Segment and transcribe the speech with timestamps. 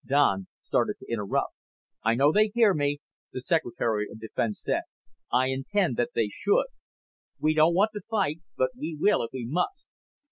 [0.03, 1.53] Don started to interrupt.
[2.03, 3.01] "I know they hear me,"
[3.33, 4.81] the Secretary of Defense said.
[5.31, 6.65] "I intend that they should.
[7.39, 9.85] We don't want to fight but we will if we must.